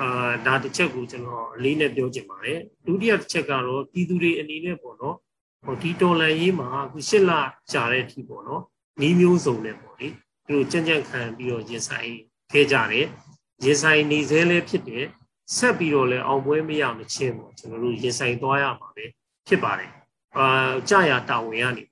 [0.00, 5.16] အာဒါတစ်ချက်ကိုကျွန်တော်အလေးနဲ့ပြောချင်ပါတယ်ဒုတိယတစ်ချက်ကတော့ပြည်သူတွေအနေနဲ့ပေါ့နော်
[5.64, 7.32] ဟိုဒီတော်လန်ရေးမှာအခုရှစ်လ
[7.72, 8.62] ကြာတဲ့အထိပေါ့နော်
[9.00, 10.08] နီးမျိုးစုံနဲ့ပေါ့လေ
[10.46, 12.12] သူတို့ကြံ့ကြံ့ခံပြီးတော့ရင်ဆိုင်
[12.52, 13.06] ခဲ့ကြတယ်
[13.64, 15.04] ရင်ဆိုင်နေသေးလဲဖြစ်တယ်
[15.56, 19.04] ဆက်ပြီးတော့လဲအောင်ပွဲမရမချင်းပေါ့ကျွန်တော်တို့ရင်ဆိုင်သွားရမှာပဲ
[19.46, 19.92] ဖြစ်ပါတယ်
[20.36, 21.91] အာကြာရတာဝန်ရနေပ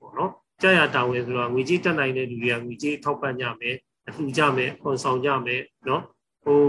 [0.61, 3.75] ကြာရတာဝန်ဆိုတော့ငွေကြေးတက်နိုင်တဲ့လူတွေကငွေကြေးထောက်ပံ့ကြမယ်
[4.07, 6.03] အလှူကြမယ်ခွန်ဆောင်ကြမယ်နော်
[6.43, 6.59] ဟို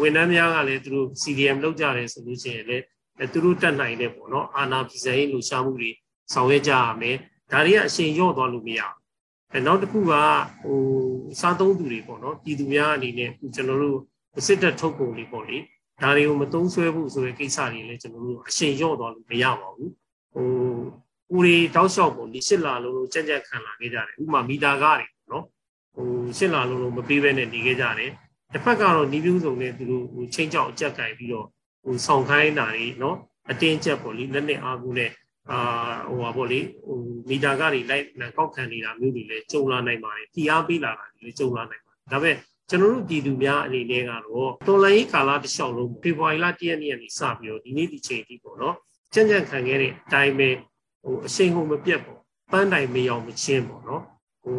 [0.00, 2.84] ဝန်ထမ်းများကလည်းသူတို့ CDM လုပ်ကြတယ်ဆိုလို့ရှိရင်လည်း
[3.32, 5.90] သူတို့တက်နိုင်တဲ့ပေါ့နော်အာနာပြည်စရေးလှူရှားမှုတွေ
[6.32, 7.16] ဆောင်ရွက်ကြရမယ်
[7.52, 8.80] ဒါတွေကအရှင်ရော့သွားလို့မရ
[9.52, 10.12] ဘူးနောက်တစ်ခုက
[10.62, 10.78] ဟို
[11.40, 13.98] စားသုံးသူတွေပေါ့နော်ပြည်သူများအနေနဲ့ကျွန်တော်တို့
[14.46, 15.58] စစ်တပ်ထုတ်ပုံလေးပေါ့လေ
[16.02, 19.92] ဒါတွေကိုမသုံးဆွဲဘူးဆိုတဲ့ကိစ္စတွေလည်းကျွန်တော်တို့အရှင်ရော့သွားလို့မရပါဘူး
[20.34, 20.46] ဟို
[21.36, 25.44] ဦးရီတောက်လျှောက်ပေါ့ဒီရှစ်လာလုံးလုံးကြက်ကြက်ခံလာခဲ့ကြတယ်ဥပမာမီတာကားတွေနော်
[25.94, 26.06] ဟို
[26.38, 28.10] ရှစ်လာလုံးလုံးမပေးဘဲနဲ့နေခဲ့ကြတယ်
[28.52, 31.46] တစ်ဖက်ကတော့နီးပြူးစုံနဲ့သူတို့ဟိုချင်းကြောက်အကြက်ကင်ပြီးတော့
[31.84, 33.16] ဟိုဆောင်ခိုင်းတာတွေနော်
[33.50, 35.10] အတင်းကျပ်ပေါ့လေလက်နဲ့အားကိုနဲ့
[35.50, 35.58] အာ
[36.08, 38.04] ဟိုပါပေါ့လေဟိုမီတာကားတွေလိုက်
[38.36, 42.36] ကောက်ခံနေတာမျိုးတွေလည်းကြုံလာနိုင်ပါတယ်။တီအားပေးလာတာလည်းကြုံလာနိုင်ပါတယ်။ဒါပေမဲ့
[42.70, 44.22] ကျွန်တော်တို့ပြည်သူများအနေနဲ့ကတော့
[44.68, 48.76] တော်လိုင်းကာလတစ်လျှောက်လုံးဖေဖော်ဝါရီလ1ရက်နေ့ကနေစပြီးတော့ဒီနေ့ဒီချိန်ထိပေါ့နော်
[49.14, 50.48] ကြံ့ကြံ့ခံခဲ့တဲ့အတိုင်းပဲ
[51.02, 52.20] ဟိုအရှိန်ဟုန်မပြတ်ပေါ့
[52.52, 54.02] ပန်းတိုင်မရောင်မချင်းပေါ့နော်
[54.44, 54.56] ဟို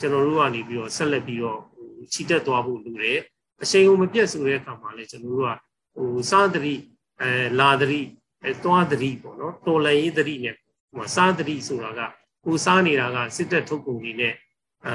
[0.00, 3.18] ကျွန်တော်တို့ကနေပြီးတော့ဆက်လက်ပြီးတော့ဟိုချီတက်သွားဖို့လိုတယ်
[3.62, 5.54] အရှိန်ဟုန်မပြတ်ဆိုတဲ့အခါမှာလည်းကျွန်တော်တို့က
[5.96, 6.74] ဟိုစားတတိ
[7.20, 7.30] အဲ
[7.60, 8.00] လာတတိ
[8.42, 10.54] အဲသွားတတိပေါ့နော်တော်လန်ရေးတတိနဲ့
[10.94, 12.00] ဟိုစားတတိဆိုတာက
[12.44, 14.34] ကိုစားနေတာကစစ်တပ်ထုတ်ကုန်တွေနဲ့
[14.86, 14.94] အာ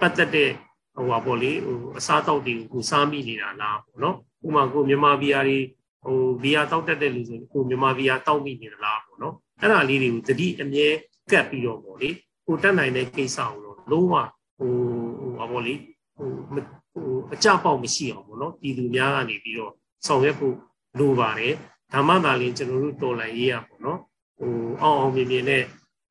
[0.00, 0.50] ပတ်သက်တဲ့
[0.96, 5.58] ဟိုပါပေါ့လေဟိုအစားတောက်တွေကိုကိုစားမိနေတာလားပေါ့နော်ဥမာကိုမြန်မာဘီယာတွေ
[6.04, 10.86] ဟိုဘီယာတောက်တတ်တဲ့လူဆိုကိုမြန်မာဘီယာတောက်မိနေသလားပေါ့နော် အဲ့ဒါလေးတွေကိုတတိအမြဲ
[11.30, 12.10] ကတ်ပြီးတော့ပေါ့လေ
[12.46, 14.14] ကိုတက်နိုင်တဲ့ကိစ္စကိုတော့လုံးဝ
[14.58, 14.72] ဟို
[15.18, 15.74] ဟိုပါပေါ့လေ
[16.16, 19.72] ဟိုဟိုအကြပေါက်မရှိအောင်ပေါ့နော်ပြည်သူများကနေပြီးတော့
[20.06, 20.54] ဆောင်ရွက်ဖို့
[20.98, 21.54] လိုပါတယ်
[21.92, 24.00] ဓမ္မသာလင်ကျွန်တော်တို့တော်လန်ရေးရပေါ့နော်
[24.38, 25.62] ဟိုအောင်အောင်မြင်မြင်နဲ့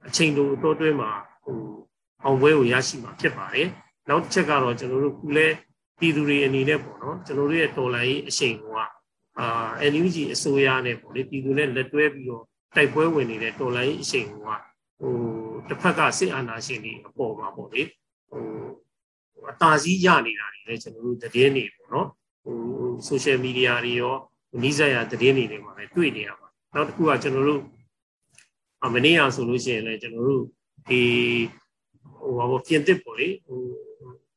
[0.08, 1.12] အချိန်တိုတိုးတွဲမှာ
[1.44, 1.58] ဟို
[2.24, 3.68] အောင်ပွဲကိုရရှိမှာဖြစ်ပါတယ်
[4.10, 5.48] နောက်တစ်ချက်ကတော့ကျွန်တော်တို့ခုလဲ
[6.00, 8.66] ပြည်သူတွေအနေနဲ့ပေါ့နော်ကျွန်တော်တို့ရဲ့တော်လိုင်းအရှိန်က
[9.40, 9.48] အာ
[9.92, 12.44] NUG အစိုးရနဲ့ပေါ့လေပြည်သူနဲ့လက်တွဲပြီးတော့
[12.76, 15.14] တိုက်ပွဲဝင်နေတဲ့တော်လိုင်းအရှိန်ကဟို
[15.70, 17.82] တစ်ဖက်ကစစ်အာဏာရှင်တွေအပေါ်မှာပေါ့လေ
[18.30, 18.44] ဟို
[19.52, 22.08] အသာစီးရနေတာတွေလည်းကျွန်တော်တို့သတင်းတွေပေါ့နော်
[22.44, 22.58] ဟို
[23.10, 24.16] social media တွေရော
[24.64, 27.62] နီးစပ်ရာသတင်းတွေတွေမှာလည်းတွေ့နေရပါနောက်တစ်ခုကကျွန်တော်တို့
[28.86, 30.44] အမနေ့ကဆိုလို့ရှိရင်လည်းကျွန်တော်တို့
[30.90, 31.02] ဒီ
[32.20, 33.60] ဟိုဘာပေါ့ပြင်သစ်ပေါ့လေဟို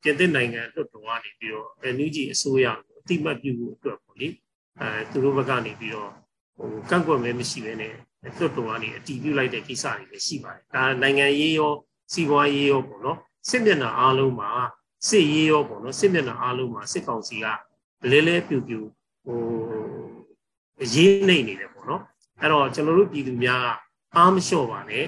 [0.01, 4.27] ပြင်သစ်နိုင်ငံလွှတ်တော်ကနေပြီးတော့ NUG အစိုးရကိုအတိမတ်ပြုဖို့အတွက်ပေါ့လေ
[4.79, 6.11] အဲသူတို့ဘက်ကနေပြီးတော့
[6.57, 11.71] ဟိုကန့်ကွက်မဲမရှိဘဲနဲ့ လွှတ်တော်ကနေအတီးပြုလိုက်တဲ့ကိစ္စတွေလည်းရှိပါတယ်ဒါနိုင်ငံရေးရော
[12.13, 13.17] စီးပွားရေးရောပေါ့နော်
[13.49, 14.49] စစ်မျက်နှာအားလုံးမှာ
[15.07, 17.45] စစ်ရေးရောပေါ့နော်စစ်မျက်နှာအားလုံးမှာစစ်ကောင်စီက
[18.11, 18.79] လဲလဲပြူပြူ
[19.25, 19.39] ဟို
[20.93, 22.01] ရေးနေနေတယ်ပေါ့နော်
[22.41, 23.63] အဲ့တော့ကျွန်တော်တို့ပြည်သူများ
[24.15, 25.05] အားမလျှော့ပါနဲ့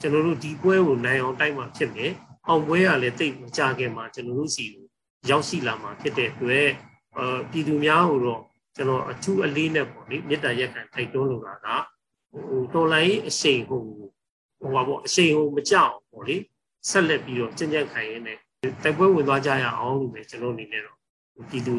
[0.00, 2.12] ကျွန်တော်တို့ဒီပွဲကိုနိုင်အောင်တိုက်မှဖြစ်မယ်
[2.48, 4.86] အောင်ပွဲကလည်းတိတ်မကြခင်မှာကျွန်တော်တို့စီကို
[5.30, 6.68] ရောက်ရှိလာမှာဖြစ်တဲ့အတွက်
[7.16, 8.42] အာပြည်သူများကိုတော့
[8.76, 11.66] ကျွန်တော်အထူးအလေးနဲ့ပေါ့လေမေတ္တာရက်ခံထိုက်တွန်းလိုတာက
[12.44, 13.82] ဟိုတော်လိုင်းအရှိန်ဟို
[14.60, 16.36] ဟိုပါပေါ့အရှိန်ဟိုမကြောက်ပေါ့လေ
[16.90, 18.38] ဆက်လက်ပြီးတော့ကြင်ကြက်ခိုင်ရင်းနဲ့
[18.82, 20.96] တိုက်ပွဲဝင်သွားကြရအောင်လို့ပဲကျွန်တော်အနေနဲ့တော့
[21.50, 21.74] ပြည်သူ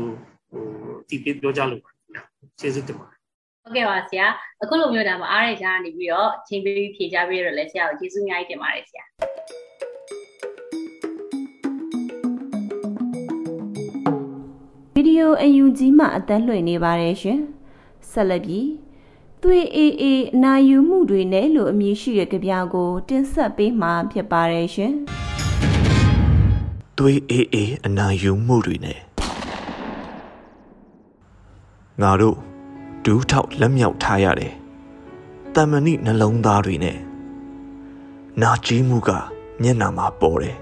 [0.49, 0.63] ဟို
[1.09, 2.23] တည်ပြီးပြောကြလို့ပါခင်ဗျာ
[2.59, 3.19] ကျေးဇူးတင်ပါတယ်
[3.63, 4.27] ဟုတ်ကဲ့ပါဆရာ
[4.61, 9.03] အခုလိုမျိုးဒါမှအားရကြနေပြီးတော့ချိန်ပေးဖြေကြပေးရတော့လဲဆရာကိုကျေးဇူးအများကြီးတင်ပါတယ်ဆရာ
[14.93, 17.39] ဗီဒီယိုအယူကြီးမှအသက်လွှင့်နေပါတယ်ရှင်
[18.11, 18.87] ဆက်လက်ပြီး
[19.49, 24.93] သွေးအေးအေးအနာယူမှုတွေနဲ့လို့အမည်ရှိတဲ့ကြပြာကို တင်ဆက်ပေးမှာဖြစ်ပါတယ်ရှင်
[26.97, 28.99] သွေးအေးအေးအနာယူမှုတွေနဲ့
[32.01, 32.38] ငါတို့
[33.05, 34.53] ဒူးထောက်လက်မြောက်ထားရတယ်။
[35.55, 36.97] တမဏိနှလုံးသားတွေနဲ့
[38.41, 39.10] နာကြီးမှုက
[39.62, 40.57] မျက်နှာမှာပေါ်တယ်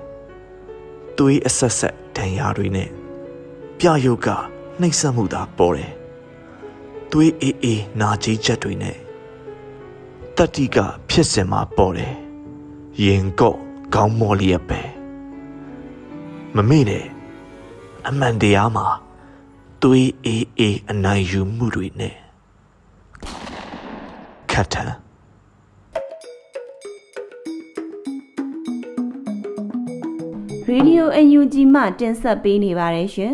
[1.18, 2.90] ။သွေးအဆက်ဆက်ဒဏ်ရာတွေနဲ့
[3.80, 4.28] ပြယုတ်က
[4.82, 5.94] နှိပ်စက်မှုသာပေါ်တယ်။
[7.18, 8.98] သွေးအေးအေးနာကြီးချက်တွေနဲ့
[10.38, 10.78] တတိက
[11.10, 12.16] ဖြစ်စင်မှာပေါ်တယ်။
[13.04, 13.58] ရင်ကော့
[13.94, 14.82] ခေါင်းမော်လျက်ပဲ။
[16.56, 17.06] မမေ့နဲ့
[18.08, 18.88] အမှန်တရားမှာ
[19.82, 22.16] သွေးအေးအေးအနိုင်ယူမှုတွေနဲ့
[24.52, 24.92] ခတ်ထန်
[30.68, 33.34] ရေဒီယိုအယူဂျီမှတင်ဆက်ပေးနေပါတယ်ရှင်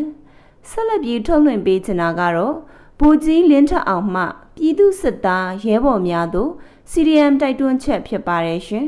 [0.70, 2.56] ဆက်လက်ပြီးထုတ်လွှင့်ပေးချင်တာကတော့
[3.04, 4.24] ဘူကြီးလင်းထအောင်မှ
[4.56, 6.52] ပြည်သူစစ်သားရဲဘော်များတို့
[6.92, 8.88] CDM တိုက်တွန်းချက်ဖြစ်ပါတယ်ရှင်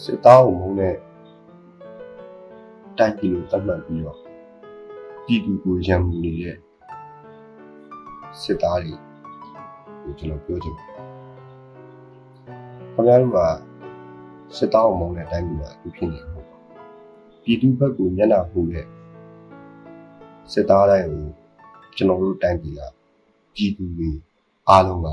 [0.00, 0.94] စစ်သားကိုမုန်းတဲ့
[2.98, 4.18] တိုင်းပြည်လို့သတ်မှတ်ပြီးတော့
[5.24, 6.56] ပြည်သူကိုရံမှုနေတဲ့
[8.40, 8.92] စစ်သားတွေ
[10.02, 10.88] ကိုကျွန်တော်ပြောချင်တယ်။
[12.92, 13.38] ခင်ဗျားတို့က
[14.56, 16.35] စစ်သားကိုမုန်းတဲ့တိုင်းပြည်မှာအခုဖြစ်နေဟုတ်ပါ
[17.48, 18.86] ပြည်သူဘက်ကိုမျက်နှာပူတဲ့
[20.52, 21.24] စစ်သားတိုင်းကို
[21.96, 22.80] ကျွန်တော်တို့တိုင်းပြည်က
[23.54, 24.10] ပြည်သူတွေ
[24.68, 25.08] အားလုံးက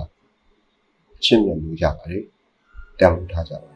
[1.24, 2.24] ချစ်မြတ်လို့ရပါတယ်။
[3.00, 3.72] တန်ဖိုးထားကြပါ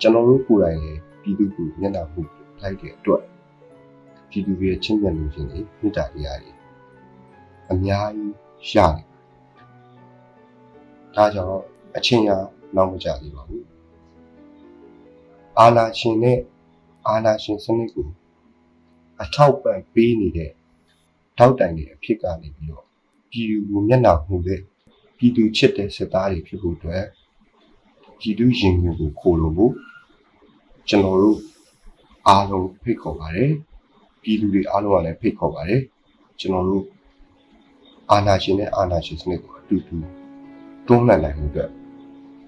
[0.00, 2.20] ကျွန်တော်တို့ကိုယ်တိုင်လည်းပြည်သူကိုမျက်နှာမှု
[2.62, 3.22] လိုက်တဲ့အတွက်
[4.28, 6.52] ပြည်သူရဲ့ချင်းမြတ်လို့ခြင်းတွေမေတ္တာတရားတွေ
[7.70, 8.34] အများကြီး
[8.72, 9.06] ရတယ်။
[11.14, 11.62] ဒါကြောင့်
[11.96, 12.30] အချင်းရ
[12.74, 13.64] နောက်မကြသေးပါဘူး။
[15.58, 16.40] အာနာရှင်နဲ့
[17.08, 18.08] အာနာရှင်စနစ်ကို
[19.22, 20.52] အထောက်ပံ့ပေးနေတဲ့
[21.38, 22.84] ထောက်တိုင်တွေအဖြစ်ကနေပြီးတော့
[23.30, 24.60] ပြည်သူကိုမျက်နှာမှုတဲ့
[25.16, 27.04] ပြည်သူချစ်တဲ့စစ်သားတွေဖြစ်ဖို့အတွက်
[28.18, 29.74] ပြည်သူရင်ဝင်ကိုခိုးလို့ဖို့
[30.88, 31.38] ကျွန်တော်တို့
[32.28, 33.52] အားလုံးဖိတ်ခေါ်ပါတယ်
[34.22, 35.82] ပြည်သူတွေအားလုံးကလည်းဖိတ်ခေါ်ပါတယ်
[36.40, 36.84] ကျွန်တော်တို့
[38.10, 39.96] အာဏာရှင်နဲ့အာဏာရှင်စနစ်ကိုအတူတူ
[40.86, 41.70] တွန်းလှန်နိုင်မှုအတွက်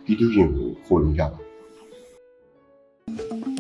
[0.05, 1.50] ပြည်သူရင်ကိုခိုးလို့ရပါ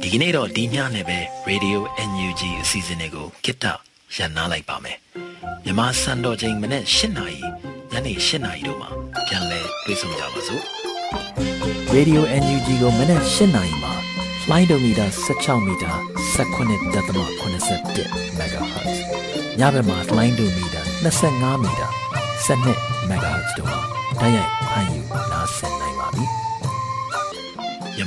[0.02, 1.18] ဒီကနေ့တော့ဒီညနဲ့ပဲ
[1.50, 1.78] Radio
[2.10, 3.64] NUG အစီအစဉ်လေးကိုကိတ္တ
[4.16, 4.98] ရန်နာလိုက်ပါမယ်
[5.64, 7.40] မြမစံတော်ချိန်မနေ့၈နာရီ
[7.92, 8.88] ညနေ၈နာရီတို့မှာ
[9.26, 10.62] ပြန်လည်တွေ့ဆုံကြပါစို့
[11.94, 13.92] Radio NUG ကိုမနေ့၈နာရီမှာ
[14.50, 15.92] လိုင်းဒိုမီတာ16မီတာ
[16.36, 18.06] 19.87
[18.38, 18.96] MHz
[19.58, 20.82] ညဘက်မှာလိုင်းဒိုမီတာ
[21.20, 21.86] 25မီတာ
[22.46, 23.78] 12 MHz တို့မှာ
[24.20, 24.50] တိုက်ရိုက်